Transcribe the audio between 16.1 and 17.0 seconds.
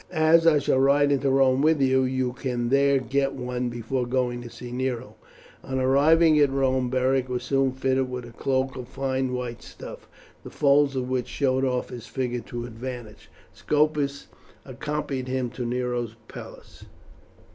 palace.